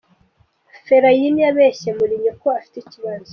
[0.85, 3.29] Fellaini yabeshye Mourinho ko afite ikibazo.